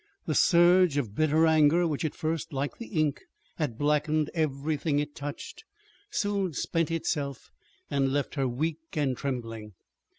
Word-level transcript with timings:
The 0.25 0.33
surge 0.33 0.97
of 0.97 1.13
bitter 1.13 1.45
anger 1.45 1.85
which 1.87 2.03
at 2.03 2.15
first, 2.15 2.51
like 2.51 2.79
the 2.79 2.87
ink, 2.87 3.21
had 3.57 3.77
blackened 3.77 4.31
everything 4.33 4.97
it 4.97 5.13
touched, 5.13 5.63
soon 6.09 6.53
spent 6.53 6.89
itself, 6.89 7.51
and 7.87 8.11
left 8.11 8.33
her 8.33 8.47
weak 8.47 8.79
and 8.97 9.15
trembling. 9.15 9.73